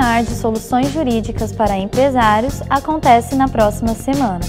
webinar 0.00 0.24
de 0.24 0.34
soluções 0.34 0.90
jurídicas 0.92 1.52
para 1.52 1.76
empresários 1.76 2.62
acontece 2.70 3.34
na 3.34 3.46
próxima 3.46 3.94
semana. 3.94 4.40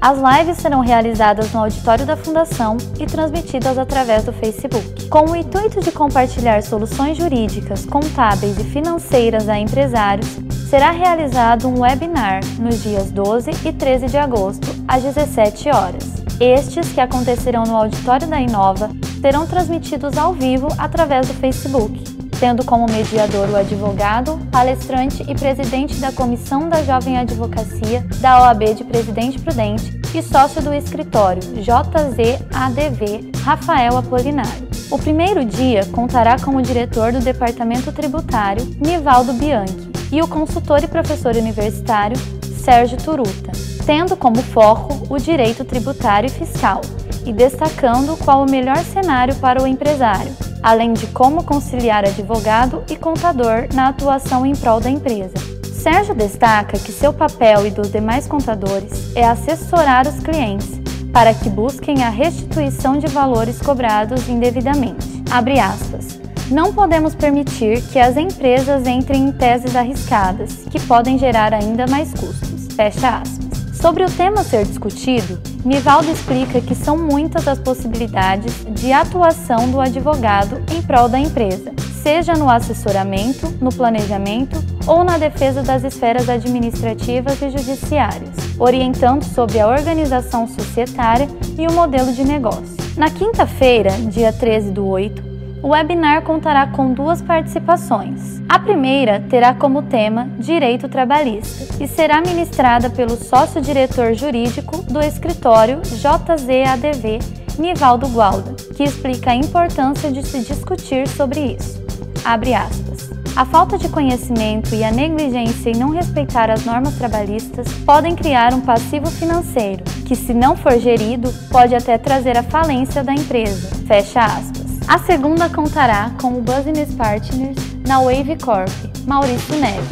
As 0.00 0.18
lives 0.18 0.58
serão 0.58 0.80
realizadas 0.80 1.50
no 1.50 1.60
auditório 1.60 2.06
da 2.06 2.16
Fundação 2.16 2.76
e 3.00 3.06
transmitidas 3.06 3.78
através 3.78 4.22
do 4.22 4.32
Facebook. 4.32 5.08
Com 5.08 5.30
o 5.30 5.34
intuito 5.36 5.80
de 5.80 5.90
compartilhar 5.90 6.62
soluções 6.62 7.16
jurídicas, 7.16 7.84
contábeis 7.84 8.58
e 8.58 8.64
financeiras 8.64 9.48
a 9.48 9.58
empresários, 9.58 10.28
será 10.68 10.92
realizado 10.92 11.66
um 11.66 11.80
webinar 11.80 12.40
nos 12.60 12.80
dias 12.82 13.10
12 13.10 13.50
e 13.64 13.72
13 13.72 14.06
de 14.06 14.18
agosto, 14.18 14.68
às 14.86 15.02
17 15.02 15.70
horas. 15.70 16.22
Estes, 16.38 16.92
que 16.92 17.00
acontecerão 17.00 17.64
no 17.64 17.76
auditório 17.76 18.28
da 18.28 18.40
Inova, 18.40 18.90
serão 19.20 19.46
transmitidos 19.46 20.16
ao 20.16 20.32
vivo 20.32 20.68
através 20.78 21.26
do 21.26 21.34
Facebook 21.34 22.17
tendo 22.38 22.64
como 22.64 22.86
mediador 22.86 23.48
o 23.50 23.56
advogado, 23.56 24.38
palestrante 24.50 25.24
e 25.28 25.34
presidente 25.34 25.96
da 25.96 26.12
Comissão 26.12 26.68
da 26.68 26.82
Jovem 26.82 27.18
Advocacia 27.18 28.06
da 28.20 28.42
OAB 28.42 28.74
de 28.74 28.84
Presidente 28.84 29.38
Prudente 29.40 30.00
e 30.14 30.22
sócio 30.22 30.62
do 30.62 30.72
escritório 30.72 31.42
JZADV, 31.56 33.32
Rafael 33.42 33.96
Apolinário. 33.96 34.68
O 34.90 34.98
primeiro 34.98 35.44
dia 35.44 35.84
contará 35.86 36.38
com 36.38 36.56
o 36.56 36.62
diretor 36.62 37.12
do 37.12 37.20
Departamento 37.20 37.92
Tributário, 37.92 38.64
Nivaldo 38.80 39.34
Bianchi, 39.34 39.88
e 40.10 40.22
o 40.22 40.28
consultor 40.28 40.82
e 40.82 40.86
professor 40.86 41.36
universitário, 41.36 42.16
Sérgio 42.64 42.96
Turuta, 42.96 43.52
tendo 43.84 44.16
como 44.16 44.42
foco 44.42 45.06
o 45.10 45.18
direito 45.18 45.64
tributário 45.64 46.28
e 46.28 46.30
fiscal, 46.30 46.80
e 47.26 47.32
destacando 47.32 48.16
qual 48.24 48.42
o 48.42 48.50
melhor 48.50 48.78
cenário 48.78 49.34
para 49.34 49.62
o 49.62 49.66
empresário, 49.66 50.34
além 50.62 50.92
de 50.92 51.06
como 51.08 51.44
conciliar 51.44 52.04
advogado 52.04 52.82
e 52.88 52.96
contador 52.96 53.68
na 53.74 53.88
atuação 53.88 54.44
em 54.44 54.54
prol 54.54 54.80
da 54.80 54.90
empresa. 54.90 55.34
Sérgio 55.64 56.14
destaca 56.14 56.78
que 56.78 56.92
seu 56.92 57.12
papel 57.12 57.66
e 57.66 57.70
dos 57.70 57.90
demais 57.90 58.26
contadores 58.26 59.14
é 59.16 59.24
assessorar 59.24 60.06
os 60.06 60.18
clientes 60.18 60.78
para 61.12 61.32
que 61.32 61.48
busquem 61.48 62.02
a 62.02 62.10
restituição 62.10 62.98
de 62.98 63.06
valores 63.06 63.60
cobrados 63.60 64.28
indevidamente. 64.28 65.22
Abre 65.30 65.58
aspas. 65.58 66.18
Não 66.50 66.72
podemos 66.72 67.14
permitir 67.14 67.82
que 67.92 67.98
as 67.98 68.16
empresas 68.16 68.86
entrem 68.86 69.24
em 69.24 69.32
teses 69.32 69.76
arriscadas, 69.76 70.64
que 70.70 70.80
podem 70.80 71.18
gerar 71.18 71.52
ainda 71.52 71.86
mais 71.86 72.12
custos. 72.12 72.68
Fecha 72.74 73.18
aspas. 73.18 73.48
Sobre 73.80 74.02
o 74.02 74.10
tema 74.10 74.42
ser 74.42 74.64
discutido, 74.64 75.38
Nivaldo 75.64 76.10
explica 76.10 76.60
que 76.60 76.74
são 76.74 76.96
muitas 76.96 77.48
as 77.48 77.58
possibilidades 77.58 78.64
de 78.70 78.92
atuação 78.92 79.70
do 79.70 79.80
advogado 79.80 80.62
em 80.72 80.80
prol 80.80 81.08
da 81.08 81.18
empresa, 81.18 81.72
seja 82.02 82.34
no 82.34 82.48
assessoramento, 82.48 83.48
no 83.60 83.70
planejamento 83.70 84.56
ou 84.86 85.04
na 85.04 85.18
defesa 85.18 85.62
das 85.62 85.84
esferas 85.84 86.28
administrativas 86.28 87.42
e 87.42 87.50
judiciárias, 87.50 88.30
orientando 88.58 89.24
sobre 89.24 89.60
a 89.60 89.68
organização 89.68 90.46
societária 90.46 91.28
e 91.58 91.66
o 91.66 91.72
modelo 91.72 92.12
de 92.12 92.24
negócio. 92.24 92.76
Na 92.96 93.10
quinta-feira, 93.10 93.90
dia 94.10 94.32
13 94.32 94.70
do 94.70 94.86
8, 94.86 95.37
o 95.62 95.68
webinar 95.68 96.22
contará 96.22 96.66
com 96.66 96.92
duas 96.92 97.20
participações. 97.20 98.40
A 98.48 98.58
primeira 98.58 99.20
terá 99.28 99.54
como 99.54 99.82
tema 99.82 100.28
Direito 100.38 100.88
Trabalhista 100.88 101.82
e 101.82 101.86
será 101.86 102.20
ministrada 102.20 102.88
pelo 102.90 103.16
sócio-diretor 103.16 104.14
jurídico 104.14 104.82
do 104.82 105.00
escritório 105.00 105.80
JZADV, 105.82 107.18
Nivaldo 107.58 108.08
Gualda, 108.08 108.54
que 108.76 108.84
explica 108.84 109.30
a 109.30 109.34
importância 109.34 110.10
de 110.10 110.24
se 110.24 110.40
discutir 110.40 111.08
sobre 111.08 111.56
isso. 111.58 111.82
Abre 112.24 112.54
aspas. 112.54 113.08
A 113.36 113.44
falta 113.44 113.78
de 113.78 113.88
conhecimento 113.88 114.74
e 114.74 114.82
a 114.82 114.90
negligência 114.90 115.70
em 115.70 115.76
não 115.76 115.90
respeitar 115.90 116.50
as 116.50 116.64
normas 116.64 116.96
trabalhistas 116.96 117.72
podem 117.84 118.16
criar 118.16 118.52
um 118.52 118.60
passivo 118.60 119.06
financeiro, 119.06 119.84
que, 120.04 120.16
se 120.16 120.34
não 120.34 120.56
for 120.56 120.76
gerido, 120.78 121.32
pode 121.50 121.74
até 121.74 121.96
trazer 121.98 122.36
a 122.36 122.42
falência 122.42 123.04
da 123.04 123.12
empresa. 123.12 123.76
Fecha 123.86 124.24
aspas. 124.24 124.57
A 124.88 124.98
segunda 124.98 125.50
contará 125.50 126.10
com 126.18 126.38
o 126.38 126.40
Business 126.40 126.94
Partners 126.94 127.58
na 127.86 128.00
Wave 128.00 128.36
Corp, 128.42 128.70
Maurício 129.06 129.54
Neves, 129.56 129.86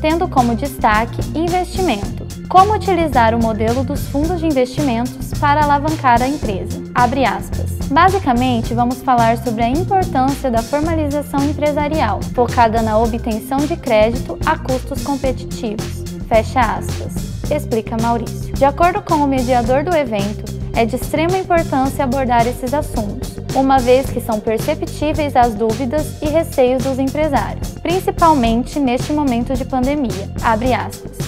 tendo 0.00 0.28
como 0.28 0.54
destaque 0.54 1.20
investimento. 1.34 2.24
Como 2.48 2.72
utilizar 2.72 3.34
o 3.34 3.42
modelo 3.42 3.82
dos 3.82 4.06
fundos 4.06 4.38
de 4.38 4.46
investimentos 4.46 5.32
para 5.40 5.64
alavancar 5.64 6.22
a 6.22 6.28
empresa. 6.28 6.80
Abre 6.94 7.24
aspas. 7.24 7.78
Basicamente, 7.90 8.74
vamos 8.74 9.02
falar 9.02 9.38
sobre 9.38 9.64
a 9.64 9.68
importância 9.68 10.52
da 10.52 10.62
formalização 10.62 11.42
empresarial, 11.42 12.20
focada 12.32 12.80
na 12.80 12.96
obtenção 12.96 13.58
de 13.58 13.76
crédito 13.76 14.38
a 14.46 14.56
custos 14.56 15.02
competitivos. 15.02 16.04
Fecha 16.28 16.60
aspas. 16.60 17.50
Explica 17.50 17.96
Maurício. 18.00 18.54
De 18.54 18.64
acordo 18.64 19.02
com 19.02 19.16
o 19.16 19.26
mediador 19.26 19.82
do 19.82 19.94
evento, 19.96 20.57
é 20.78 20.86
de 20.86 20.94
extrema 20.94 21.36
importância 21.36 22.04
abordar 22.04 22.46
esses 22.46 22.72
assuntos, 22.72 23.34
uma 23.52 23.80
vez 23.80 24.08
que 24.10 24.20
são 24.20 24.38
perceptíveis 24.38 25.34
as 25.34 25.52
dúvidas 25.52 26.22
e 26.22 26.26
receios 26.26 26.84
dos 26.84 27.00
empresários, 27.00 27.70
principalmente 27.82 28.78
neste 28.78 29.12
momento 29.12 29.54
de 29.54 29.64
pandemia. 29.64 30.30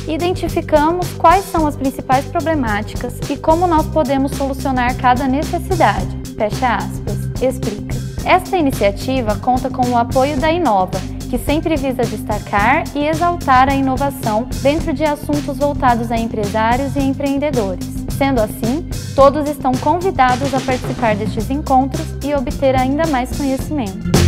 Identificamos 0.07 1.09
quais 1.15 1.45
são 1.47 1.67
as 1.67 1.75
principais 1.75 2.27
problemáticas 2.27 3.19
e 3.29 3.37
como 3.37 3.67
nós 3.67 3.87
podemos 3.87 4.31
solucionar 4.37 4.97
cada 4.97 5.27
necessidade. 5.27 6.17
Fecha 6.37 6.77
aspas. 6.77 7.43
Explica. 7.43 7.97
Esta 8.25 8.57
iniciativa 8.57 9.35
conta 9.35 9.69
com 9.69 9.85
o 9.89 9.99
apoio 9.99 10.39
da 10.39 10.53
Inova, 10.53 11.01
que 11.29 11.39
sempre 11.39 11.75
visa 11.75 12.05
destacar 12.05 12.85
e 12.95 13.05
exaltar 13.05 13.69
a 13.69 13.75
inovação 13.75 14.47
dentro 14.63 14.93
de 14.93 15.05
assuntos 15.05 15.59
voltados 15.59 16.13
a 16.13 16.17
empresários 16.17 16.95
e 16.95 17.01
empreendedores. 17.01 17.89
Sendo 18.17 18.41
assim, 18.41 18.89
todos 19.21 19.51
estão 19.51 19.73
convidados 19.73 20.55
a 20.55 20.61
participar 20.63 21.15
destes 21.15 21.51
encontros 21.51 22.07
e 22.25 22.35
obter 22.35 22.75
ainda 22.75 23.07
mais 23.07 23.31
conhecimento. 23.37 24.20